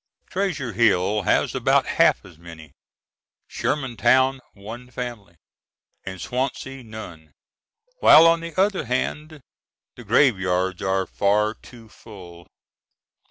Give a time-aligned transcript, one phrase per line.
[0.31, 2.71] Treasure Hill has about half as many,
[3.47, 5.35] Shermantown one family,
[6.03, 7.33] and Swansea none,
[7.99, 9.41] while on the other hand
[9.95, 12.47] the graveyards are far too full.